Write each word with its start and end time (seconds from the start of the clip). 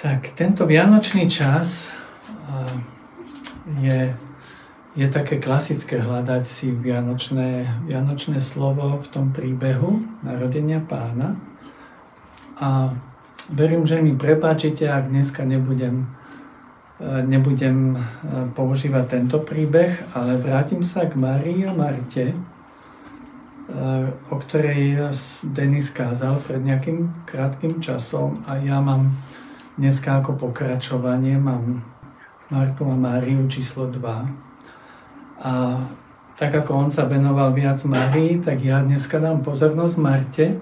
Tak 0.00 0.32
tento 0.32 0.64
vianočný 0.64 1.28
čas 1.28 1.92
je, 3.84 4.16
je 4.96 5.06
také 5.12 5.36
klasické 5.36 6.00
hľadať 6.00 6.42
si 6.48 6.72
vianočné, 6.72 7.68
vianočné 7.84 8.40
slovo 8.40 8.96
v 9.04 9.06
tom 9.12 9.28
príbehu 9.28 10.00
narodenia 10.24 10.80
pána. 10.80 11.36
A 12.56 12.96
verím, 13.52 13.84
že 13.84 14.00
mi 14.00 14.16
prepáčite, 14.16 14.88
ak 14.88 15.12
dneska 15.12 15.44
nebudem, 15.44 16.08
nebudem 17.28 18.00
používať 18.56 19.04
tento 19.04 19.44
príbeh, 19.44 20.16
ale 20.16 20.40
vrátim 20.40 20.80
sa 20.80 21.04
k 21.04 21.12
Márii 21.12 21.68
a 21.68 21.76
Marte, 21.76 22.32
o 24.32 24.36
ktorej 24.40 25.12
Denis 25.44 25.92
kázal 25.92 26.40
pred 26.40 26.64
nejakým 26.64 27.28
krátkým 27.28 27.84
časom 27.84 28.40
a 28.48 28.56
ja 28.56 28.80
mám 28.80 29.12
Dneska 29.80 30.20
ako 30.20 30.36
pokračovanie 30.36 31.40
mám 31.40 31.80
Martu 32.52 32.84
a 32.84 32.92
Máriu 32.92 33.48
číslo 33.48 33.88
2. 33.88 33.96
A 35.40 35.52
tak 36.36 36.52
ako 36.52 36.84
on 36.84 36.88
sa 36.92 37.08
venoval 37.08 37.56
viac 37.56 37.80
Márii, 37.88 38.44
tak 38.44 38.60
ja 38.60 38.84
dneska 38.84 39.16
dám 39.16 39.40
pozornosť 39.40 39.96
Marte. 39.96 40.60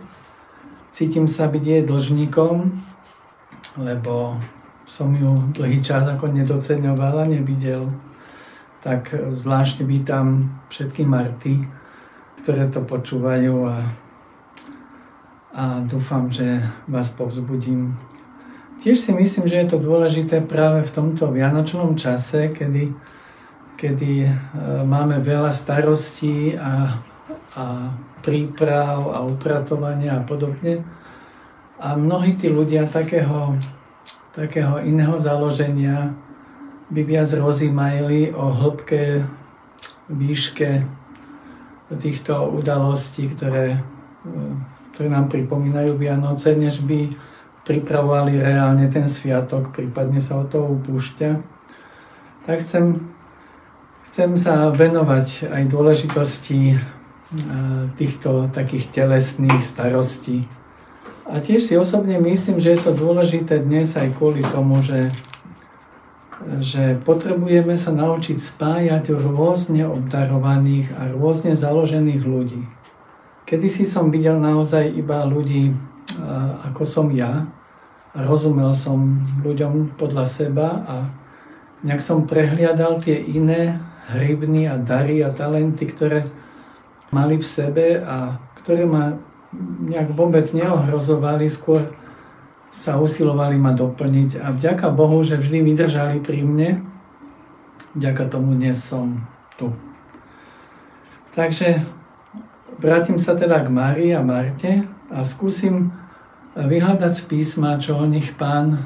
Cítim 0.94 1.26
sa 1.26 1.50
byť 1.50 1.64
jej 1.66 1.82
dlžníkom, 1.82 2.78
lebo 3.82 4.38
som 4.86 5.10
ju 5.10 5.50
dlhý 5.50 5.82
čas 5.82 6.06
ako 6.06 6.30
nedoceňoval 6.30 7.26
a 7.26 7.26
nevidel. 7.26 7.90
Tak 8.86 9.34
zvlášť 9.34 9.82
vítam 9.82 10.46
všetky 10.70 11.02
Marty, 11.02 11.66
ktoré 12.46 12.70
to 12.70 12.86
počúvajú 12.86 13.66
a, 13.66 13.82
a 15.58 15.82
dúfam, 15.82 16.30
že 16.30 16.62
vás 16.86 17.10
povzbudím 17.10 17.98
Tiež 18.88 19.04
si 19.04 19.12
myslím, 19.12 19.44
že 19.44 19.60
je 19.60 19.68
to 19.68 19.84
dôležité 19.84 20.40
práve 20.40 20.80
v 20.80 20.94
tomto 20.96 21.28
vianočnom 21.28 22.00
čase, 22.00 22.48
kedy, 22.56 22.96
kedy 23.76 24.24
e, 24.24 24.30
máme 24.80 25.20
veľa 25.20 25.52
starostí 25.52 26.56
a, 26.56 26.96
a 27.52 27.92
príprav 28.24 29.12
a 29.12 29.20
upratovania 29.28 30.16
a 30.16 30.24
podobne. 30.24 30.88
A 31.76 32.00
mnohí 32.00 32.40
tí 32.40 32.48
ľudia 32.48 32.88
takého, 32.88 33.60
takého 34.32 34.80
iného 34.80 35.20
založenia 35.20 36.16
by 36.88 37.04
viac 37.04 37.28
rozímajili 37.36 38.32
o 38.32 38.56
hĺbke, 38.56 39.20
výške 40.08 40.88
týchto 41.92 42.56
udalostí, 42.56 43.36
ktoré, 43.36 43.84
e, 44.24 44.40
ktoré 44.96 45.12
nám 45.12 45.28
pripomínajú 45.28 45.92
Vianoce, 46.00 46.56
než 46.56 46.80
by 46.80 47.12
pripravovali 47.68 48.40
reálne 48.40 48.88
ten 48.88 49.04
sviatok, 49.04 49.76
prípadne 49.76 50.24
sa 50.24 50.40
o 50.40 50.48
toho 50.48 50.72
upúšťa, 50.80 51.30
tak 52.48 52.64
chcem, 52.64 53.04
chcem 54.08 54.40
sa 54.40 54.72
venovať 54.72 55.52
aj 55.52 55.62
dôležitosti 55.68 56.72
e, 56.72 56.76
týchto 58.00 58.48
takých 58.56 58.88
telesných 58.88 59.60
starostí. 59.60 60.48
A 61.28 61.44
tiež 61.44 61.60
si 61.60 61.76
osobne 61.76 62.16
myslím, 62.16 62.56
že 62.56 62.72
je 62.72 62.88
to 62.88 62.96
dôležité 62.96 63.60
dnes 63.60 63.92
aj 64.00 64.16
kvôli 64.16 64.40
tomu, 64.48 64.80
že, 64.80 65.12
že 66.64 66.96
potrebujeme 67.04 67.76
sa 67.76 67.92
naučiť 67.92 68.40
spájať 68.40 69.12
rôzne 69.12 69.92
obdarovaných 69.92 70.88
a 70.96 71.12
rôzne 71.12 71.52
založených 71.52 72.24
ľudí. 72.24 72.64
Kedy 73.44 73.68
si 73.68 73.84
som 73.84 74.08
videl 74.08 74.40
naozaj 74.40 74.88
iba 74.88 75.20
ľudí, 75.28 75.68
e, 75.68 75.74
ako 76.72 76.88
som 76.88 77.12
ja, 77.12 77.44
rozumel 78.14 78.72
som 78.72 79.26
ľuďom 79.44 79.98
podľa 80.00 80.24
seba 80.24 80.68
a 80.86 80.96
nejak 81.84 82.02
som 82.02 82.26
prehliadal 82.26 82.98
tie 83.02 83.20
iné 83.20 83.78
hrybny 84.08 84.64
a 84.64 84.80
dary 84.80 85.20
a 85.20 85.30
talenty, 85.30 85.84
ktoré 85.84 86.24
mali 87.12 87.36
v 87.36 87.46
sebe 87.46 88.00
a 88.00 88.40
ktoré 88.64 88.88
ma 88.88 89.16
nejak 89.84 90.12
vôbec 90.12 90.44
neohrozovali, 90.52 91.48
skôr 91.48 91.88
sa 92.68 93.00
usilovali 93.00 93.56
ma 93.56 93.72
doplniť 93.72 94.44
a 94.44 94.52
vďaka 94.52 94.92
Bohu, 94.92 95.24
že 95.24 95.40
vždy 95.40 95.64
vydržali 95.64 96.20
pri 96.20 96.44
mne, 96.44 96.70
vďaka 97.96 98.28
tomu 98.28 98.52
dnes 98.52 98.76
som 98.76 99.24
tu. 99.56 99.72
Takže 101.32 101.80
vrátim 102.76 103.16
sa 103.16 103.32
teda 103.32 103.64
k 103.64 103.72
Márii 103.72 104.12
a 104.12 104.20
Marte 104.20 104.84
a 105.08 105.24
skúsim 105.24 105.96
vyhľadať 106.66 107.12
z 107.14 107.22
písma, 107.30 107.78
čo 107.78 107.94
o 107.94 108.06
nich 108.08 108.34
pán 108.34 108.74
eh, 108.74 108.82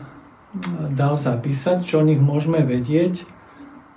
dal 0.92 1.16
zapísať, 1.16 1.80
čo 1.88 2.04
o 2.04 2.06
nich 2.06 2.20
môžeme 2.20 2.60
vedieť 2.60 3.24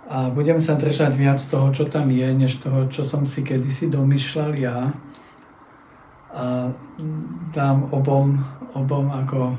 a 0.06 0.30
budem 0.30 0.62
sa 0.62 0.78
držať 0.78 1.18
viac 1.18 1.42
toho, 1.42 1.74
čo 1.74 1.90
tam 1.90 2.14
je, 2.14 2.30
než 2.30 2.62
toho, 2.62 2.86
čo 2.88 3.02
som 3.02 3.26
si 3.26 3.42
kedysi 3.42 3.90
domýšľal 3.90 4.52
ja. 4.54 4.94
A 6.30 6.70
dám 7.50 7.90
obom, 7.90 8.38
obom 8.78 9.10
ako 9.10 9.58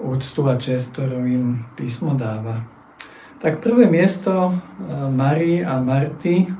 úctu 0.00 0.40
a 0.48 0.56
čest, 0.56 0.96
ktorú 0.96 1.28
im 1.28 1.46
písmo 1.76 2.16
dáva. 2.16 2.64
Tak 3.38 3.60
prvé 3.60 3.86
miesto 3.86 4.56
eh, 4.56 5.06
Marii 5.12 5.62
a 5.62 5.78
Marty 5.78 6.48
eh, 6.48 6.50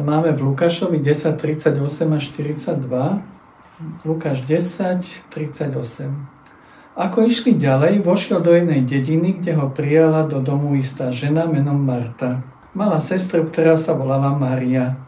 máme 0.00 0.32
v 0.32 0.42
Lukášovi 0.42 0.98
10, 0.98 1.38
38 1.38 1.76
a 2.08 2.18
42 2.18 3.37
Lukáš 4.02 4.42
10, 4.42 5.30
38. 5.30 5.70
Ako 6.98 7.22
išli 7.22 7.54
ďalej, 7.54 8.02
vošiel 8.02 8.42
do 8.42 8.50
jednej 8.50 8.82
dediny, 8.82 9.38
kde 9.38 9.54
ho 9.54 9.70
prijala 9.70 10.26
do 10.26 10.42
domu 10.42 10.74
istá 10.74 11.14
žena 11.14 11.46
menom 11.46 11.78
Marta. 11.78 12.42
Mala 12.74 12.98
sestru, 12.98 13.46
ktorá 13.46 13.78
sa 13.78 13.94
volala 13.94 14.34
Maria. 14.34 14.98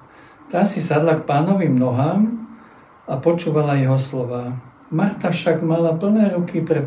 Tá 0.54 0.62
si 0.62 0.78
sadla 0.78 1.18
k 1.18 1.26
pánovým 1.26 1.74
nohám 1.74 2.46
a 3.10 3.18
počúvala 3.18 3.74
jeho 3.74 3.98
slova. 3.98 4.54
Marta 4.86 5.34
však 5.34 5.66
mala 5.66 5.98
plné 5.98 6.30
ruky 6.38 6.62
pre 6.62 6.86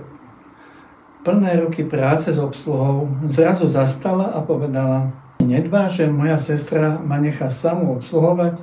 plné 1.28 1.68
ruky 1.68 1.84
práce 1.84 2.32
s 2.32 2.40
obsluhou, 2.40 3.12
zrazu 3.28 3.68
zastala 3.68 4.32
a 4.32 4.40
povedala, 4.40 5.12
nedbá, 5.44 5.92
že 5.92 6.08
moja 6.08 6.40
sestra 6.40 6.96
ma 6.96 7.20
nechá 7.20 7.52
samú 7.52 8.00
obsluhovať, 8.00 8.56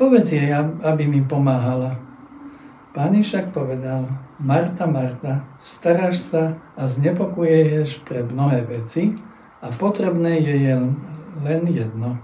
povedz 0.00 0.32
jej, 0.32 0.56
aby 0.80 1.04
mi 1.04 1.20
pomáhala. 1.20 2.15
Pán 2.96 3.12
však 3.12 3.52
povedal, 3.52 4.08
Marta, 4.40 4.88
Marta, 4.88 5.44
staráš 5.60 6.32
sa 6.32 6.56
a 6.72 6.88
znepokuješ 6.88 8.00
pre 8.08 8.24
mnohé 8.24 8.64
veci 8.64 9.12
a 9.60 9.68
potrebné 9.68 10.40
je 10.40 10.80
len 11.44 11.62
jedno. 11.68 12.16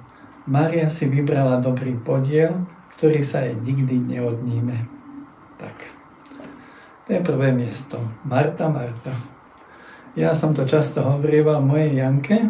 Mária 0.48 0.88
si 0.88 1.04
vybrala 1.04 1.60
dobrý 1.60 1.92
podiel, 2.00 2.64
ktorý 2.96 3.20
sa 3.20 3.44
jej 3.44 3.52
nikdy 3.52 4.16
neodníme. 4.16 4.88
Tak, 5.60 5.76
to 7.04 7.08
je 7.14 7.20
prvé 7.20 7.52
miesto. 7.52 8.00
Marta, 8.24 8.72
Marta. 8.72 9.12
Ja 10.16 10.32
som 10.32 10.56
to 10.56 10.64
často 10.64 11.04
hovorieval 11.04 11.60
mojej 11.60 12.00
Janke 12.00 12.48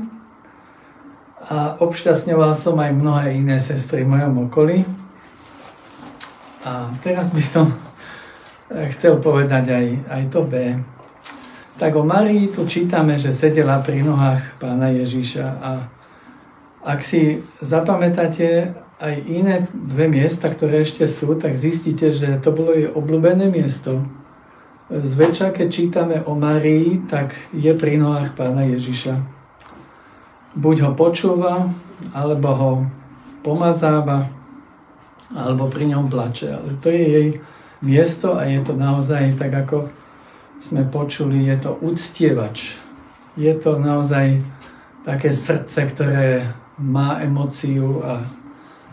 a 1.42 1.74
obšťastňoval 1.74 2.54
som 2.54 2.78
aj 2.78 2.94
mnohé 2.94 3.34
iné 3.34 3.58
sestry 3.58 4.06
v 4.06 4.14
mojom 4.14 4.46
okolí. 4.46 4.86
A 6.62 6.94
teraz 7.02 7.26
by 7.34 7.42
som 7.42 7.66
chcel 8.92 9.20
povedať 9.20 9.64
aj, 9.68 9.86
aj 10.08 10.22
to 10.32 10.40
B. 10.48 10.76
Tak 11.80 11.96
o 11.96 12.04
Marii 12.04 12.52
tu 12.52 12.62
čítame, 12.68 13.18
že 13.18 13.34
sedela 13.34 13.82
pri 13.82 14.04
nohách 14.04 14.60
pána 14.60 14.92
Ježíša 14.92 15.46
a 15.60 15.70
ak 16.82 16.98
si 17.02 17.38
zapamätáte 17.62 18.74
aj 19.02 19.14
iné 19.26 19.66
dve 19.70 20.06
miesta, 20.06 20.46
ktoré 20.46 20.82
ešte 20.82 21.06
sú, 21.10 21.34
tak 21.34 21.58
zistíte, 21.58 22.14
že 22.14 22.38
to 22.38 22.54
bolo 22.54 22.74
jej 22.74 22.86
obľúbené 22.90 23.50
miesto. 23.50 24.02
Zväčša, 24.92 25.56
keď 25.56 25.68
čítame 25.72 26.16
o 26.22 26.38
Marii, 26.38 27.02
tak 27.10 27.34
je 27.50 27.72
pri 27.74 27.98
nohách 27.98 28.36
pána 28.38 28.66
Ježiša. 28.68 29.18
Buď 30.54 30.76
ho 30.86 30.90
počúva, 30.92 31.66
alebo 32.12 32.48
ho 32.52 32.72
pomazáva, 33.40 34.28
alebo 35.32 35.66
pri 35.66 35.96
ňom 35.96 36.12
plače. 36.12 36.52
Ale 36.52 36.76
to 36.78 36.92
je 36.92 37.02
jej 37.02 37.28
miesto 37.82 38.38
a 38.38 38.46
je 38.46 38.62
to 38.62 38.72
naozaj 38.78 39.34
tak, 39.36 39.52
ako 39.52 39.90
sme 40.62 40.86
počuli, 40.86 41.50
je 41.50 41.56
to 41.58 41.74
uctievač. 41.82 42.78
Je 43.34 43.50
to 43.58 43.82
naozaj 43.82 44.38
také 45.02 45.34
srdce, 45.34 45.90
ktoré 45.90 46.46
má 46.78 47.18
emóciu 47.18 47.98
a, 48.06 48.22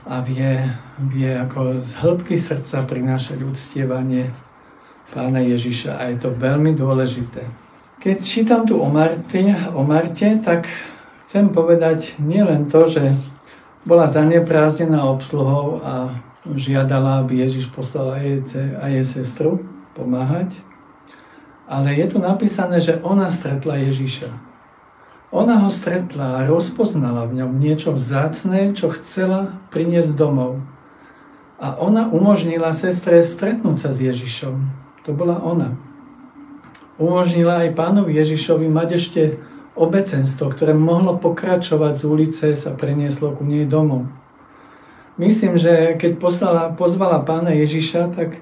a 0.09 0.25
vie, 0.25 0.65
vie 1.13 1.29
ako 1.29 1.77
z 1.77 1.89
hĺbky 2.01 2.35
srdca 2.35 2.81
prinášať 2.89 3.45
uctievanie 3.45 4.33
pána 5.13 5.41
Ježiša 5.41 6.01
a 6.01 6.03
je 6.09 6.17
to 6.17 6.29
veľmi 6.33 6.73
dôležité. 6.73 7.45
Keď 7.99 8.17
čítam 8.23 8.61
tu 8.65 8.81
o 8.81 8.87
Marte, 8.89 9.41
o 9.75 9.85
Marte 9.85 10.39
tak 10.41 10.65
chcem 11.25 11.51
povedať 11.53 12.17
nielen 12.17 12.65
to, 12.71 12.89
že 12.89 13.13
bola 13.85 14.09
zanepráznená 14.09 15.05
obsluhou 15.05 15.81
a 15.83 16.13
žiadala, 16.47 17.23
aby 17.23 17.43
Ježiš 17.43 17.71
poslal 17.71 18.15
aj 18.15 18.23
jej, 18.91 19.03
sestru 19.03 19.63
pomáhať, 19.95 20.63
Ale 21.69 21.93
je 21.93 22.05
tu 22.09 22.17
napísané, 22.17 22.81
že 22.81 22.97
ona 23.05 23.29
stretla 23.29 23.77
Ježiša. 23.77 24.33
Ona 25.29 25.61
ho 25.61 25.69
stretla 25.69 26.41
a 26.41 26.47
rozpoznala 26.49 27.29
v 27.29 27.45
ňom 27.45 27.61
niečo 27.61 27.93
vzácne, 27.93 28.73
čo 28.73 28.89
chcela 28.89 29.61
priniesť 29.69 30.17
domov. 30.17 30.65
A 31.61 31.77
ona 31.77 32.09
umožnila 32.09 32.73
sestre 32.73 33.21
stretnúť 33.21 33.77
sa 33.77 33.89
s 33.93 34.01
Ježišom. 34.01 34.55
To 35.05 35.13
bola 35.13 35.37
ona. 35.45 35.77
Umožnila 36.97 37.61
aj 37.61 37.77
pánovi 37.77 38.17
Ježišovi 38.17 38.65
mať 38.65 38.89
ešte 38.97 39.21
obecenstvo, 39.77 40.49
ktoré 40.49 40.73
mohlo 40.73 41.21
pokračovať 41.21 41.93
z 42.01 42.03
ulice, 42.09 42.45
sa 42.57 42.73
prenieslo 42.73 43.37
ku 43.37 43.45
nej 43.45 43.69
domov. 43.69 44.09
Myslím, 45.19 45.59
že 45.59 45.99
keď 45.99 46.15
poslala, 46.15 46.71
pozvala 46.71 47.19
pána 47.27 47.51
Ježiša, 47.51 48.15
tak 48.15 48.39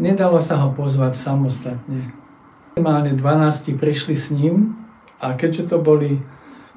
nedalo 0.00 0.40
sa 0.40 0.56
ho 0.64 0.72
pozvať 0.72 1.20
samostatne. 1.20 2.16
Minimálne 2.80 3.12
12 3.12 3.76
prišli 3.76 4.16
s 4.16 4.32
ním 4.32 4.72
a 5.20 5.36
keďže 5.36 5.68
to 5.68 5.76
boli 5.76 6.24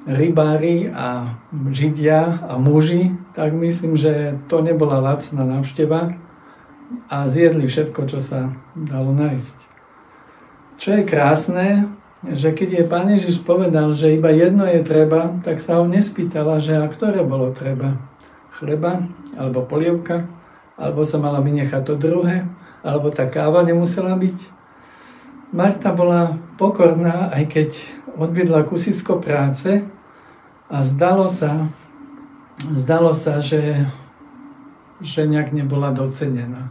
rybári 0.04 0.92
a 0.92 1.32
židia 1.72 2.44
a 2.44 2.60
muži, 2.60 3.16
tak 3.32 3.56
myslím, 3.56 3.96
že 3.96 4.36
to 4.52 4.60
nebola 4.60 5.00
lacná 5.00 5.48
návšteva 5.48 6.12
a 7.08 7.24
zjedli 7.24 7.72
všetko, 7.72 8.00
čo 8.04 8.20
sa 8.20 8.52
dalo 8.76 9.16
nájsť. 9.16 9.56
Čo 10.76 10.88
je 10.98 11.02
krásne, 11.08 11.88
že 12.26 12.52
keď 12.52 12.68
je 12.68 12.84
Pán 12.84 13.08
Ježiš 13.08 13.40
povedal, 13.40 13.96
že 13.96 14.12
iba 14.12 14.28
jedno 14.28 14.68
je 14.68 14.84
treba, 14.84 15.40
tak 15.40 15.56
sa 15.56 15.80
ho 15.80 15.88
nespýtala, 15.88 16.60
že 16.60 16.76
a 16.76 16.84
ktoré 16.84 17.24
bolo 17.24 17.54
treba. 17.54 17.96
Chleba, 18.62 19.02
alebo 19.34 19.66
polievka, 19.66 20.30
alebo 20.78 21.02
sa 21.02 21.18
mala 21.18 21.42
vynechať 21.42 21.82
to 21.82 21.98
druhé, 21.98 22.46
alebo 22.86 23.10
tá 23.10 23.26
káva 23.26 23.66
nemusela 23.66 24.14
byť. 24.14 24.38
Marta 25.50 25.90
bola 25.90 26.38
pokorná, 26.62 27.34
aj 27.34 27.44
keď 27.50 27.70
odviedla 28.14 28.62
kusisko 28.62 29.18
práce 29.18 29.82
a 30.70 30.78
zdalo 30.86 31.26
sa, 31.26 31.66
zdalo 32.70 33.10
sa, 33.10 33.42
že, 33.42 33.90
že 35.02 35.26
nejak 35.26 35.50
nebola 35.50 35.90
docenená. 35.90 36.70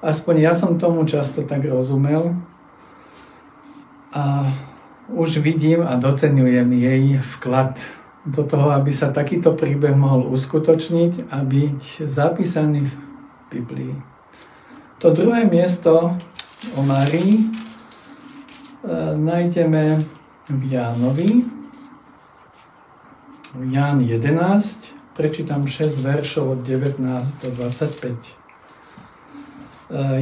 Aspoň 0.00 0.34
ja 0.48 0.56
som 0.56 0.80
tomu 0.80 1.04
často 1.04 1.44
tak 1.44 1.68
rozumel 1.68 2.40
a 4.16 4.48
už 5.12 5.44
vidím 5.44 5.84
a 5.84 6.00
docenujem 6.00 6.72
jej 6.72 7.04
vklad 7.36 7.97
do 8.28 8.44
toho, 8.44 8.76
aby 8.76 8.92
sa 8.92 9.08
takýto 9.08 9.56
príbeh 9.56 9.96
mohol 9.96 10.28
uskutočniť 10.28 11.32
a 11.32 11.40
byť 11.40 12.04
zapísaný 12.04 12.88
v 12.88 12.94
Biblii. 13.48 13.94
To 15.00 15.14
druhé 15.14 15.48
miesto 15.48 16.12
o 16.76 16.80
Márii 16.84 17.48
E, 18.78 19.16
nájdeme 19.16 19.98
v 20.48 20.72
Jánovi, 20.72 21.44
Ján 23.58 24.00
11, 24.00 24.94
prečítam 25.18 25.66
6 25.66 25.98
veršov 25.98 26.50
od 26.50 26.60
19 26.62 27.02
do 27.42 27.48
25. 27.50 28.14
E, 28.14 28.32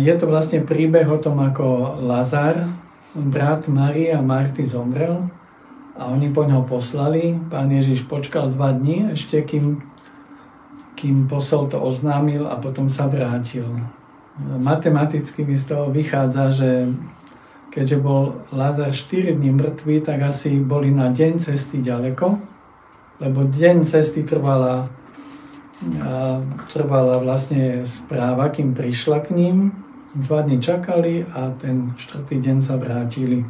je 0.00 0.14
to 0.16 0.24
vlastne 0.24 0.64
príbeh 0.64 1.04
o 1.04 1.20
tom, 1.20 1.36
ako 1.44 2.00
Lazar, 2.00 2.64
brat 3.12 3.68
Marie 3.68 4.16
a 4.16 4.24
Marty 4.24 4.64
zomrel 4.64 5.28
a 5.96 6.12
oni 6.12 6.28
po 6.28 6.44
ňo 6.44 6.68
poslali. 6.68 7.40
Pán 7.48 7.72
Ježiš 7.72 8.04
počkal 8.04 8.52
dva 8.52 8.72
dní, 8.76 9.16
ešte 9.16 9.40
kým, 9.40 9.80
kým 10.92 11.24
posol 11.24 11.72
to 11.72 11.80
oznámil 11.80 12.44
a 12.46 12.60
potom 12.60 12.92
sa 12.92 13.08
vrátil. 13.08 13.64
Matematicky 14.60 15.48
mi 15.48 15.56
z 15.56 15.72
toho 15.72 15.88
vychádza, 15.88 16.52
že 16.52 16.70
keďže 17.72 17.96
bol 18.00 18.44
Lazar 18.52 18.92
4 18.92 19.36
dní 19.36 19.52
mŕtvý, 19.56 20.04
tak 20.04 20.20
asi 20.24 20.60
boli 20.60 20.92
na 20.92 21.08
deň 21.08 21.40
cesty 21.40 21.80
ďaleko, 21.80 22.36
lebo 23.24 23.48
deň 23.48 23.84
cesty 23.88 24.24
trvala, 24.24 24.92
trvala 26.72 27.16
vlastne 27.20 27.88
správa, 27.88 28.52
kým 28.52 28.76
prišla 28.76 29.24
k 29.24 29.32
ním. 29.32 29.56
Dva 30.16 30.40
dní 30.44 30.60
čakali 30.60 31.28
a 31.28 31.52
ten 31.56 31.92
štvrtý 31.96 32.40
deň 32.40 32.56
sa 32.64 32.80
vrátili. 32.80 33.44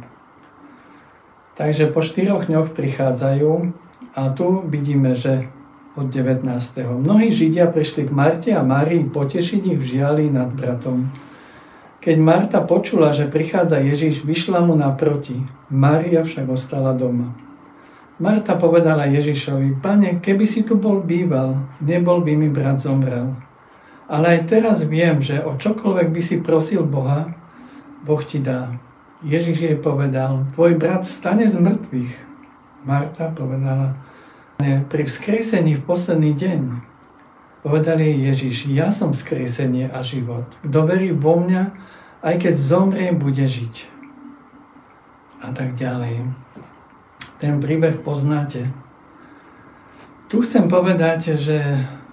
Takže 1.57 1.89
po 1.89 2.05
štyroch 2.05 2.45
dňoch 2.45 2.77
prichádzajú 2.77 3.73
a 4.13 4.21
tu 4.29 4.61
vidíme, 4.69 5.17
že 5.17 5.49
od 5.97 6.13
19. 6.13 6.45
Mnohí 7.01 7.33
Židia 7.33 7.65
prišli 7.73 8.05
k 8.05 8.11
Marte 8.13 8.49
a 8.53 8.61
Márii 8.61 9.01
potešiť 9.09 9.61
ich 9.65 9.79
v 9.81 9.87
žiali 9.97 10.29
nad 10.29 10.53
bratom. 10.53 11.09
Keď 11.97 12.15
Marta 12.21 12.61
počula, 12.61 13.09
že 13.09 13.25
prichádza 13.25 13.81
Ježiš, 13.81 14.21
vyšla 14.21 14.61
mu 14.61 14.77
naproti. 14.77 15.41
Mária 15.73 16.21
však 16.21 16.45
ostala 16.45 16.93
doma. 16.93 17.33
Marta 18.21 18.53
povedala 18.53 19.09
Ježišovi, 19.09 19.81
pane, 19.81 20.21
keby 20.21 20.45
si 20.45 20.61
tu 20.61 20.77
bol 20.77 21.01
býval, 21.01 21.57
nebol 21.81 22.21
by 22.21 22.37
mi 22.37 22.53
brat 22.53 22.77
zomrel. 22.77 23.33
Ale 24.05 24.37
aj 24.37 24.41
teraz 24.45 24.85
viem, 24.85 25.25
že 25.25 25.41
o 25.41 25.57
čokoľvek 25.57 26.07
by 26.13 26.21
si 26.21 26.37
prosil 26.37 26.85
Boha, 26.85 27.33
Boh 28.05 28.21
ti 28.21 28.37
dá. 28.37 28.77
Ježiš 29.25 29.57
jej 29.57 29.77
povedal, 29.77 30.45
tvoj 30.53 30.77
brat 30.77 31.01
stane 31.01 31.49
z 31.49 31.57
mŕtvych. 31.57 32.13
Marta 32.85 33.33
povedala, 33.33 33.97
pri 34.61 35.03
vzkriesení 35.09 35.73
v 35.77 35.85
posledný 35.85 36.37
deň. 36.37 36.61
Povedali 37.65 38.13
jej 38.13 38.19
Ježiš, 38.29 38.55
ja 38.69 38.93
som 38.93 39.17
vzkriesenie 39.17 39.89
a 39.89 40.05
život. 40.05 40.45
Kto 40.61 40.85
verí 40.85 41.09
vo 41.09 41.41
mňa, 41.41 41.73
aj 42.21 42.35
keď 42.45 42.53
zomrie, 42.53 43.09
bude 43.09 43.41
žiť. 43.41 43.89
A 45.41 45.49
tak 45.49 45.73
ďalej. 45.73 46.21
Ten 47.41 47.57
príbeh 47.57 48.01
poznáte. 48.01 48.69
Tu 50.29 50.41
chcem 50.45 50.69
povedať, 50.69 51.41
že 51.41 51.57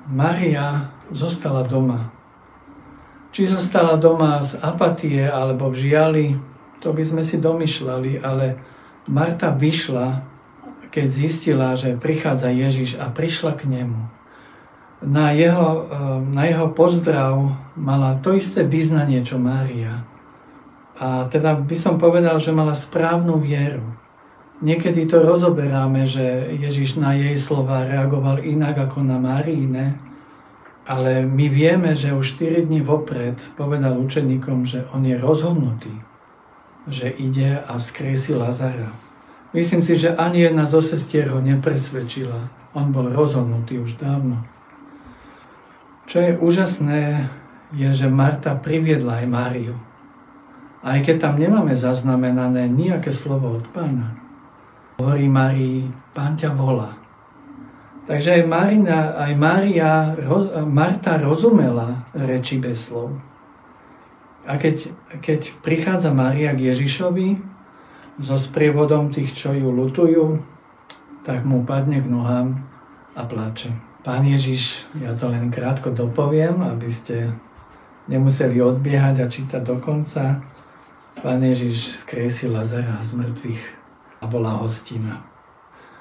Maria 0.08 0.88
zostala 1.12 1.68
doma. 1.68 2.12
Či 3.32 3.52
zostala 3.52 4.00
doma 4.00 4.40
z 4.40 4.56
apatie 4.60 5.24
alebo 5.26 5.68
v 5.68 5.76
žiali, 5.88 6.26
to 6.84 6.92
by 6.92 7.00
sme 7.00 7.24
si 7.24 7.40
domyšľali, 7.40 8.20
ale 8.20 8.60
Marta 9.08 9.48
vyšla, 9.48 10.20
keď 10.92 11.06
zistila, 11.08 11.72
že 11.72 11.96
prichádza 11.96 12.52
Ježiš 12.52 13.00
a 13.00 13.08
prišla 13.08 13.56
k 13.56 13.66
nemu 13.66 14.14
na 15.04 15.30
jeho, 15.36 15.70
eh, 15.84 16.20
na 16.32 16.42
jeho 16.48 16.72
pozdrav 16.72 17.36
mala 17.76 18.18
to 18.24 18.32
isté 18.32 18.64
vyznanie, 18.64 19.20
čo 19.20 19.36
Mária. 19.36 20.02
A 20.96 21.28
teda 21.28 21.58
by 21.58 21.76
som 21.76 22.00
povedal, 22.00 22.40
že 22.40 22.54
mala 22.54 22.72
správnu 22.72 23.42
vieru. 23.42 23.84
Niekedy 24.62 25.10
to 25.10 25.20
rozoberáme, 25.20 26.06
že 26.06 26.54
Ježiš 26.56 26.96
na 26.96 27.12
jej 27.12 27.34
slova 27.34 27.84
reagoval 27.84 28.40
inak 28.40 28.88
ako 28.88 29.02
na 29.02 29.18
Máriine, 29.18 29.98
ale 30.86 31.26
my 31.26 31.46
vieme, 31.50 31.92
že 31.98 32.14
už 32.14 32.38
4 32.38 32.70
dní 32.70 32.80
vopred 32.80 33.34
povedal 33.58 33.98
učeníkom, 33.98 34.64
že 34.64 34.86
on 34.94 35.02
je 35.02 35.18
rozhodnutý, 35.18 35.90
že 36.88 37.08
ide 37.08 37.60
a 37.64 37.80
vzkriesi 37.80 38.36
Lazara. 38.36 38.92
Myslím 39.54 39.82
si, 39.86 39.94
že 39.94 40.12
ani 40.18 40.44
jedna 40.44 40.66
zo 40.66 40.82
sestier 40.82 41.30
ho 41.30 41.38
nepresvedčila. 41.38 42.50
On 42.74 42.90
bol 42.90 43.06
rozhodnutý 43.08 43.78
už 43.78 43.96
dávno. 43.96 44.42
Čo 46.10 46.20
je 46.20 46.32
úžasné, 46.36 47.30
je, 47.72 47.88
že 47.94 48.10
Marta 48.10 48.58
priviedla 48.58 49.24
aj 49.24 49.26
Máriu. 49.30 49.76
Aj 50.84 51.00
keď 51.00 51.16
tam 51.16 51.34
nemáme 51.40 51.72
zaznamenané 51.72 52.68
nejaké 52.68 53.08
slovo 53.08 53.56
od 53.56 53.64
pána. 53.72 54.20
Hovorí 55.00 55.30
Márii, 55.30 55.88
pán 56.12 56.36
ťa 56.36 56.52
volá. 56.52 56.92
Takže 58.04 58.36
aj, 58.36 58.42
Marina, 58.44 59.16
aj 59.16 59.32
Mária, 59.32 60.12
Marta 60.68 61.16
rozumela 61.16 62.04
reči 62.12 62.60
bez 62.60 62.92
slov. 62.92 63.16
A 64.44 64.60
keď, 64.60 64.92
keď 65.24 65.40
prichádza 65.64 66.12
Mária 66.12 66.52
k 66.52 66.68
Ježišovi 66.72 67.40
so 68.20 68.36
sprievodom 68.36 69.08
tých, 69.08 69.32
čo 69.32 69.56
ju 69.56 69.72
lutujú, 69.72 70.38
tak 71.24 71.48
mu 71.48 71.64
padne 71.64 72.04
k 72.04 72.06
nohám 72.06 72.60
a 73.16 73.24
plače. 73.24 73.72
Pán 74.04 74.28
Ježiš, 74.28 74.84
ja 75.00 75.16
to 75.16 75.32
len 75.32 75.48
krátko 75.48 75.88
dopoviem, 75.88 76.60
aby 76.60 76.92
ste 76.92 77.32
nemuseli 78.04 78.60
odbiehať 78.60 79.16
a 79.24 79.26
čítať 79.32 79.62
do 79.64 79.80
konca. 79.80 80.44
Pán 81.24 81.40
Ježiš 81.40 82.04
skresil 82.04 82.52
Lazara 82.52 83.00
z 83.00 83.16
mŕtvych 83.16 83.64
a 84.20 84.24
bola 84.28 84.60
hostina. 84.60 85.24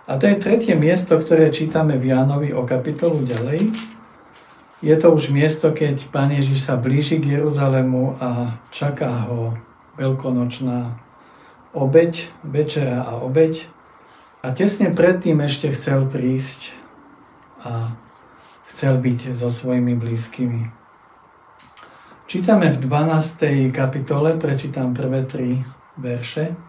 A 0.04 0.20
to 0.20 0.28
je 0.28 0.36
tretie 0.36 0.76
miesto, 0.76 1.16
ktoré 1.16 1.48
čítame 1.48 1.96
v 1.96 2.12
Jánovi 2.12 2.52
o 2.52 2.68
kapitolu 2.68 3.24
ďalej. 3.24 3.72
Je 4.84 4.92
to 5.00 5.16
už 5.16 5.32
miesto, 5.32 5.72
keď 5.72 6.12
Pán 6.12 6.28
Ježiš 6.36 6.68
sa 6.68 6.76
blíži 6.76 7.16
k 7.16 7.40
Jeruzalému 7.40 8.20
a 8.20 8.60
čaká 8.68 9.32
ho 9.32 9.56
veľkonočná 9.96 11.00
obeď, 11.72 12.28
večera 12.44 13.08
a 13.08 13.24
obeď. 13.24 13.64
A 14.44 14.52
tesne 14.52 14.92
predtým 14.92 15.40
ešte 15.40 15.72
chcel 15.72 16.04
prísť 16.12 16.76
a 17.64 17.96
chcel 18.68 19.00
byť 19.00 19.32
so 19.32 19.48
svojimi 19.48 19.96
blízkymi. 19.96 20.68
Čítame 22.28 22.76
v 22.76 22.84
12. 22.84 23.72
kapitole, 23.72 24.36
prečítam 24.36 24.92
prvé 24.92 25.24
tri 25.24 25.64
verše. 25.96 26.60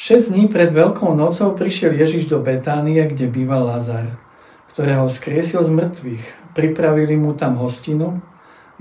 Šesť 0.00 0.26
dní 0.32 0.48
pred 0.48 0.72
Veľkou 0.72 1.12
nocou 1.12 1.52
prišiel 1.52 1.92
Ježiš 2.00 2.32
do 2.32 2.40
Betánie, 2.40 3.04
kde 3.12 3.28
býval 3.28 3.68
Lazar, 3.68 4.16
ktorého 4.72 5.04
skriesil 5.12 5.60
z 5.60 5.68
mŕtvych. 5.68 6.41
Pripravili 6.52 7.16
mu 7.16 7.32
tam 7.32 7.56
hostinu, 7.56 8.20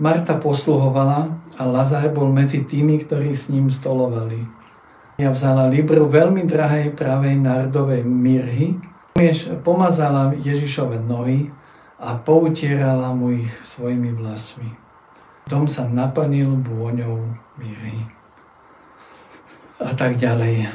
Marta 0.01 0.33
posluhovala 0.35 1.29
a 1.55 1.63
Lazar 1.67 2.09
bol 2.09 2.31
medzi 2.33 2.65
tými, 2.65 3.05
ktorí 3.05 3.37
s 3.37 3.53
ním 3.53 3.69
stolovali. 3.69 4.43
Ja 5.21 5.29
vzala 5.29 5.69
libru 5.69 6.09
veľmi 6.09 6.47
drahej 6.49 6.97
pravej 6.97 7.37
nardovej 7.37 8.01
mirhy, 8.01 8.81
pomazala 9.61 10.33
Ježišove 10.33 10.97
nohy 11.05 11.53
a 12.01 12.17
poutierala 12.17 13.13
mu 13.13 13.45
ich 13.45 13.51
svojimi 13.61 14.09
vlasmi. 14.17 14.73
Dom 15.45 15.69
sa 15.69 15.85
naplnil 15.85 16.49
bôňou 16.65 17.37
mirhy. 17.61 18.09
A 19.77 19.93
tak 19.93 20.17
ďalej. 20.17 20.65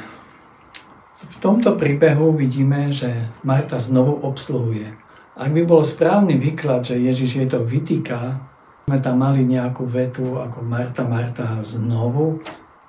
V 1.27 1.35
tomto 1.43 1.75
príbehu 1.75 2.31
vidíme, 2.31 2.93
že 2.95 3.11
Marta 3.43 3.75
znovu 3.81 4.15
obsluhuje. 4.23 5.06
Ak 5.37 5.53
by 5.53 5.69
bol 5.69 5.85
správny 5.85 6.33
výklad, 6.41 6.81
že 6.81 6.97
Ježiš 6.97 7.37
jej 7.37 7.45
to 7.45 7.61
vytýka, 7.61 8.41
sme 8.89 8.97
tam 8.97 9.21
mali 9.21 9.45
nejakú 9.45 9.85
vetu 9.85 10.41
ako 10.41 10.65
Marta, 10.65 11.05
Marta 11.05 11.61
znovu, 11.61 12.41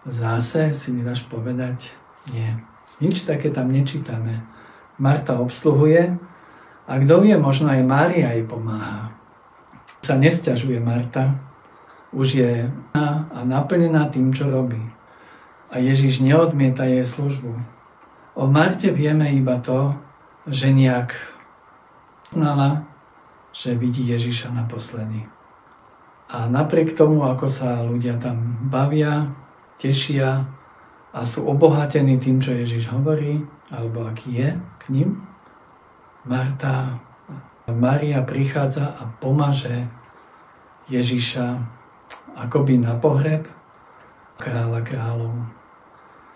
zase 0.09 0.73
si 0.73 0.97
nedáš 0.97 1.28
povedať? 1.28 1.93
Nie. 2.33 2.57
Nič 3.05 3.28
také 3.28 3.52
tam 3.52 3.69
nečítame. 3.69 4.49
Marta 4.97 5.37
obsluhuje 5.37 6.17
a 6.88 6.93
kto 6.97 7.21
vie, 7.21 7.37
možno 7.37 7.69
aj 7.69 7.85
Mária 7.85 8.33
jej 8.33 8.49
pomáha. 8.49 9.12
Sa 10.00 10.17
nestiažuje 10.17 10.81
Marta, 10.81 11.37
už 12.17 12.28
je 12.33 12.52
a 12.97 13.38
naplnená 13.45 14.09
tým, 14.09 14.33
čo 14.33 14.49
robí. 14.49 14.81
A 15.69 15.85
Ježiš 15.85 16.25
neodmieta 16.25 16.88
jej 16.88 17.05
službu. 17.05 17.52
O 18.33 18.49
Marte 18.49 18.88
vieme 18.88 19.28
iba 19.37 19.61
to, 19.61 19.93
že 20.49 20.73
nejak 20.73 21.12
znala, 22.32 22.85
že 23.52 23.75
vidí 23.75 24.04
Ježiša 24.06 24.52
naposledy. 24.52 25.26
A 26.28 26.44
napriek 26.47 26.92
tomu, 26.92 27.25
ako 27.25 27.49
sa 27.49 27.80
ľudia 27.80 28.20
tam 28.20 28.68
bavia, 28.68 29.32
tešia 29.80 30.44
a 31.14 31.20
sú 31.25 31.49
obohatení 31.49 32.20
tým, 32.20 32.38
čo 32.38 32.52
Ježiš 32.52 32.92
hovorí, 32.92 33.40
alebo 33.73 34.04
aký 34.04 34.44
je 34.44 34.49
k 34.54 34.85
ním, 34.92 35.25
Marta, 36.28 37.00
Maria 37.68 38.20
prichádza 38.20 38.92
a 39.00 39.08
pomaže 39.20 39.88
Ježiša 40.92 41.56
akoby 42.37 42.80
na 42.80 42.97
pohreb 42.97 43.49
kráľa 44.37 44.80
kráľov. 44.85 45.35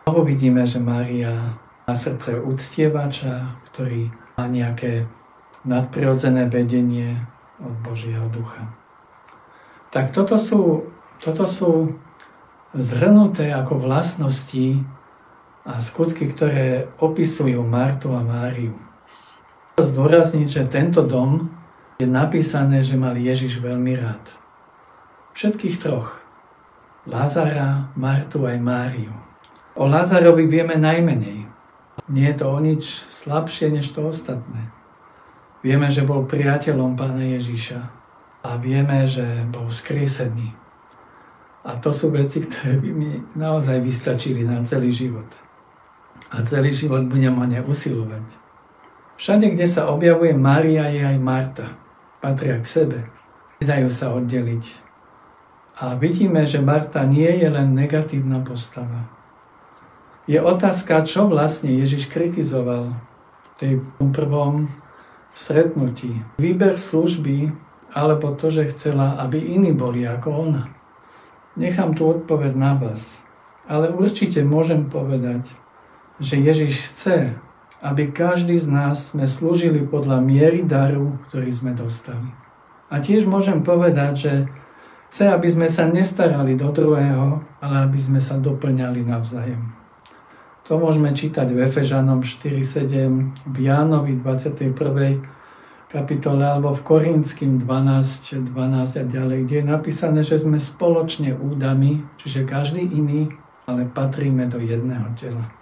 Znovu 0.08 0.22
vidíme, 0.26 0.64
že 0.64 0.80
Mária 0.80 1.56
má 1.84 1.94
srdce 1.94 2.40
uctievača, 2.40 3.60
ktorý 3.70 4.08
má 4.34 4.48
nejaké 4.48 5.06
nadprirodzené 5.62 6.50
vedenie 6.50 7.22
od 7.62 7.74
Božieho 7.86 8.26
ducha. 8.30 8.74
Tak 9.92 10.10
toto 10.10 10.40
sú, 10.40 10.90
toto 11.22 11.44
sú 11.46 11.94
zhrnuté 12.74 13.52
ako 13.52 13.78
vlastnosti 13.78 14.82
a 15.62 15.78
skutky, 15.78 16.26
ktoré 16.26 16.90
opisujú 16.98 17.62
Martu 17.62 18.10
a 18.16 18.24
Máriu. 18.24 18.74
Zdôrazniť, 19.78 20.48
že 20.48 20.62
tento 20.66 21.06
dom 21.06 21.52
je 22.02 22.08
napísané, 22.08 22.82
že 22.82 22.98
mal 22.98 23.14
Ježiš 23.14 23.62
veľmi 23.62 23.94
rád. 23.94 24.24
Všetkých 25.38 25.76
troch. 25.78 26.18
Lazara, 27.06 27.92
Martu 27.94 28.46
aj 28.46 28.58
Máriu. 28.58 29.14
O 29.78 29.88
Lazarovi 29.88 30.44
vieme 30.50 30.76
najmenej. 30.76 31.48
Nie 32.08 32.34
je 32.34 32.36
to 32.42 32.46
o 32.50 32.58
nič 32.60 33.08
slabšie 33.08 33.72
než 33.72 33.92
to 33.94 34.08
ostatné. 34.10 34.81
Vieme, 35.62 35.86
že 35.94 36.02
bol 36.02 36.26
priateľom 36.26 36.98
pána 36.98 37.22
Ježiša 37.38 37.80
a 38.42 38.58
vieme, 38.58 39.06
že 39.06 39.46
bol 39.46 39.70
skriesený. 39.70 40.50
A 41.62 41.78
to 41.78 41.94
sú 41.94 42.10
veci, 42.10 42.42
ktoré 42.42 42.82
by 42.82 42.90
mi 42.90 43.22
naozaj 43.38 43.78
vystačili 43.78 44.42
na 44.42 44.66
celý 44.66 44.90
život. 44.90 45.30
A 46.34 46.42
celý 46.42 46.74
život 46.74 47.06
budem 47.06 47.38
o 47.38 47.46
ne 47.46 47.62
usilovať. 47.62 48.42
Všade, 49.14 49.54
kde 49.54 49.66
sa 49.70 49.86
objavuje 49.86 50.34
Mária, 50.34 50.90
je 50.90 50.98
aj 51.06 51.18
Marta. 51.22 51.78
Patria 52.18 52.58
k 52.58 52.66
sebe. 52.66 52.98
Nedajú 53.62 53.86
sa 53.86 54.10
oddeliť. 54.18 54.64
A 55.78 55.94
vidíme, 55.94 56.42
že 56.42 56.58
Marta 56.58 57.06
nie 57.06 57.30
je 57.30 57.46
len 57.46 57.78
negatívna 57.78 58.42
postava. 58.42 59.06
Je 60.26 60.42
otázka, 60.42 61.06
čo 61.06 61.30
vlastne 61.30 61.70
Ježiš 61.70 62.10
kritizoval 62.10 62.98
v 62.98 63.48
tej 63.62 63.72
prvom 64.10 64.66
stretnutí. 65.32 66.22
Výber 66.38 66.76
služby 66.78 67.52
alebo 67.92 68.32
to, 68.32 68.48
že 68.48 68.72
chcela, 68.72 69.20
aby 69.20 69.36
iní 69.36 69.72
boli 69.76 70.08
ako 70.08 70.48
ona. 70.48 70.64
Nechám 71.56 71.92
tu 71.92 72.08
odpoveď 72.08 72.56
na 72.56 72.72
vás, 72.80 73.20
ale 73.68 73.92
určite 73.92 74.40
môžem 74.40 74.88
povedať, 74.88 75.52
že 76.16 76.40
Ježiš 76.40 76.88
chce, 76.88 77.36
aby 77.84 78.08
každý 78.08 78.56
z 78.56 78.72
nás 78.72 79.12
sme 79.12 79.28
slúžili 79.28 79.84
podľa 79.84 80.24
miery 80.24 80.64
daru, 80.64 81.20
ktorý 81.28 81.50
sme 81.52 81.76
dostali. 81.76 82.32
A 82.88 83.00
tiež 83.04 83.28
môžem 83.28 83.60
povedať, 83.60 84.12
že 84.16 84.32
chce, 85.12 85.28
aby 85.28 85.48
sme 85.52 85.68
sa 85.68 85.84
nestarali 85.84 86.56
do 86.56 86.72
druhého, 86.72 87.44
ale 87.60 87.76
aby 87.84 87.98
sme 88.00 88.20
sa 88.22 88.40
doplňali 88.40 89.04
navzájem. 89.04 89.81
To 90.70 90.78
môžeme 90.78 91.10
čítať 91.10 91.50
v 91.50 91.66
Efežanom 91.66 92.22
4.7, 92.22 93.50
v 93.50 93.56
Jánovi 93.58 94.14
21 94.22 95.26
kapitole 95.92 96.40
alebo 96.40 96.72
v 96.72 96.80
Korinským 96.86 97.60
12, 97.60 98.48
12 98.48 99.02
a 99.02 99.04
ďalej, 99.04 99.38
kde 99.44 99.56
je 99.60 99.66
napísané, 99.66 100.20
že 100.24 100.40
sme 100.40 100.56
spoločne 100.56 101.36
údami, 101.36 102.06
čiže 102.16 102.48
každý 102.48 102.80
iný, 102.80 103.28
ale 103.68 103.84
patríme 103.84 104.48
do 104.48 104.56
jedného 104.56 105.12
tela. 105.18 105.52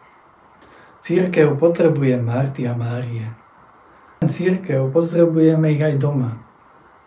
Církev 1.03 1.57
potrebuje 1.57 2.21
Marty 2.21 2.69
a 2.69 2.77
Márie. 2.77 3.27
Církev 4.21 4.93
potrebujeme 4.93 5.73
ich 5.73 5.83
aj 5.83 5.97
doma. 5.97 6.39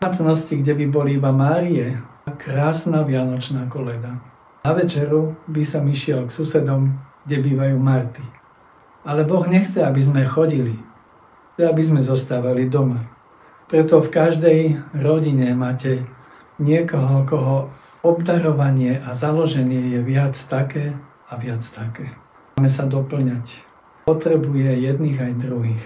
V 0.02 0.10
domácnosti, 0.10 0.60
kde 0.60 0.74
by 0.74 0.86
boli 0.90 1.10
iba 1.16 1.30
Márie, 1.30 2.02
krásna 2.42 3.06
vianočná 3.06 3.70
koleda. 3.70 4.20
Na 4.66 4.74
večeru 4.74 5.38
by 5.48 5.62
sa 5.64 5.80
išiel 5.80 6.28
k 6.28 6.36
susedom, 6.36 7.12
kde 7.25 7.38
bývajú 7.39 7.77
Marty. 7.80 8.24
Ale 9.03 9.27
Boh 9.27 9.44
nechce, 9.48 9.84
aby 9.84 10.00
sme 10.00 10.24
chodili, 10.24 10.80
chce, 11.56 11.63
aby 11.68 11.84
sme 11.84 12.01
zostávali 12.03 12.72
doma. 12.72 13.03
Preto 13.68 14.00
v 14.00 14.10
každej 14.12 14.60
rodine 14.96 15.51
máte 15.56 16.03
niekoho, 16.60 17.25
koho 17.27 17.56
obdarovanie 18.03 19.00
a 19.00 19.15
založenie 19.15 19.96
je 19.96 20.00
viac 20.03 20.36
také 20.36 20.94
a 21.32 21.39
viac 21.39 21.63
také. 21.63 22.12
Máme 22.60 22.70
sa 22.70 22.84
doplňať. 22.86 23.63
Potrebuje 24.03 24.84
jedných 24.84 25.18
aj 25.20 25.34
druhých. 25.39 25.86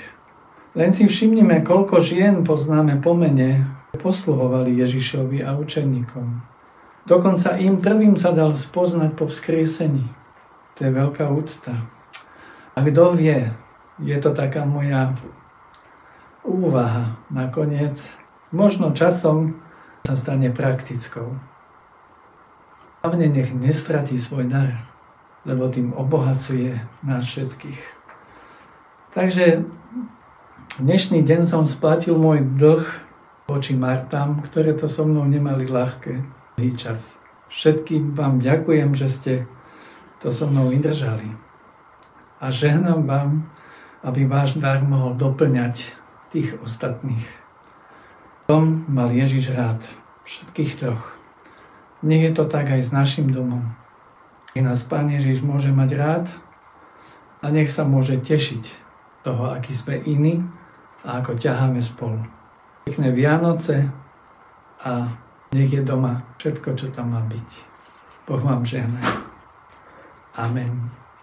Len 0.73 0.89
si 0.93 1.05
všimnime, 1.05 1.61
koľko 1.61 2.01
žien 2.01 2.41
poznáme 2.41 3.01
po 3.01 3.13
mene, 3.13 3.65
posluhovali 3.97 4.77
Ježišovi 4.77 5.41
a 5.41 5.57
učeníkom. 5.57 6.41
Dokonca 7.07 7.55
im 7.57 7.79
prvým 7.79 8.19
sa 8.19 8.35
dal 8.35 8.51
spoznať 8.53 9.15
po 9.15 9.31
vzkriesení. 9.31 10.05
To 10.77 10.85
je 10.85 10.91
veľká 10.93 11.25
úcta. 11.33 11.73
A 12.77 12.85
kto 12.85 13.17
vie, 13.17 13.49
je 13.97 14.17
to 14.21 14.29
taká 14.29 14.61
moja 14.61 15.17
úvaha 16.45 17.17
nakoniec 17.33 18.13
možno 18.51 18.95
časom 18.95 19.59
sa 20.07 20.15
stane 20.15 20.53
praktickou. 20.53 21.35
Hlavne 23.03 23.27
nech 23.27 23.51
nestratí 23.51 24.15
svoj 24.15 24.47
dar, 24.47 24.87
lebo 25.43 25.67
tým 25.67 25.91
obohacuje 25.91 26.79
nás 27.03 27.27
všetkých. 27.27 27.81
Takže 29.11 29.67
dnešný 30.79 31.23
deň 31.23 31.41
som 31.47 31.63
splatil 31.65 32.15
môj 32.15 32.45
dlh 32.55 32.85
voči 33.47 33.73
Martám, 33.75 34.43
ktoré 34.43 34.75
to 34.75 34.91
so 34.91 35.07
mnou 35.07 35.23
nemali 35.25 35.67
ľahké 35.67 36.23
čas. 36.75 37.19
Všetkým 37.47 38.11
vám 38.11 38.43
ďakujem, 38.43 38.91
že 38.95 39.07
ste 39.07 39.33
to 40.21 40.33
so 40.33 40.47
mnou 40.47 40.69
vydržali. 40.69 41.29
A 42.41 42.51
žehnám 42.53 43.05
vám, 43.05 43.49
aby 44.03 44.25
váš 44.29 44.61
dar 44.61 44.85
mohol 44.85 45.17
doplňať 45.17 45.93
tých 46.29 46.57
ostatných. 46.61 47.25
Dom 48.47 48.85
mal 48.87 49.11
Ježiš 49.11 49.51
rád, 49.51 49.83
všetkých 50.23 50.71
troch. 50.79 51.17
Nech 52.05 52.23
je 52.23 52.33
to 52.33 52.45
tak 52.45 52.69
aj 52.69 52.81
s 52.81 52.91
našim 52.93 53.33
domom. 53.33 53.65
Nech 54.55 54.63
nás 54.63 54.85
Pán 54.85 55.09
Ježiš 55.09 55.41
môže 55.41 55.73
mať 55.73 55.89
rád 55.97 56.25
a 57.41 57.49
nech 57.49 57.69
sa 57.69 57.83
môže 57.83 58.17
tešiť 58.21 58.63
toho, 59.25 59.51
aký 59.51 59.73
sme 59.73 59.99
iní 60.05 60.45
a 61.03 61.19
ako 61.19 61.35
ťaháme 61.35 61.81
spolu. 61.81 62.21
Pekné 62.87 63.11
Vianoce 63.11 63.91
a 64.79 65.11
nech 65.51 65.73
je 65.73 65.81
doma 65.83 66.23
všetko, 66.39 66.79
čo 66.79 66.87
tam 66.93 67.11
má 67.17 67.21
byť. 67.25 67.49
Boh 68.27 68.39
vám 68.39 68.63
žehná. 68.63 69.27
Amen. 70.37 71.06